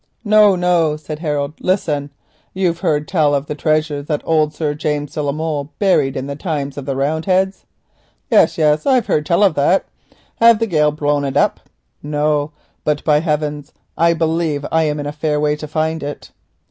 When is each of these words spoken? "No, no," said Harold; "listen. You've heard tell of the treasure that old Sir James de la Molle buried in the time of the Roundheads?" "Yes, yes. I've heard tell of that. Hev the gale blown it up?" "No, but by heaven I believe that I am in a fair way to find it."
"No, 0.25 0.55
no," 0.55 0.97
said 0.97 1.19
Harold; 1.19 1.53
"listen. 1.59 2.09
You've 2.55 2.79
heard 2.79 3.07
tell 3.07 3.35
of 3.35 3.45
the 3.45 3.53
treasure 3.53 4.01
that 4.01 4.23
old 4.25 4.51
Sir 4.51 4.73
James 4.73 5.13
de 5.13 5.21
la 5.21 5.31
Molle 5.31 5.71
buried 5.77 6.17
in 6.17 6.25
the 6.25 6.35
time 6.35 6.71
of 6.75 6.87
the 6.87 6.95
Roundheads?" 6.95 7.67
"Yes, 8.31 8.57
yes. 8.57 8.87
I've 8.87 9.05
heard 9.05 9.27
tell 9.27 9.43
of 9.43 9.53
that. 9.53 9.85
Hev 10.37 10.57
the 10.57 10.65
gale 10.65 10.89
blown 10.91 11.23
it 11.23 11.37
up?" 11.37 11.59
"No, 12.01 12.51
but 12.83 13.03
by 13.03 13.19
heaven 13.19 13.63
I 13.95 14.13
believe 14.15 14.63
that 14.63 14.73
I 14.73 14.85
am 14.85 14.99
in 14.99 15.05
a 15.05 15.11
fair 15.11 15.39
way 15.39 15.55
to 15.55 15.67
find 15.67 16.01
it." 16.01 16.31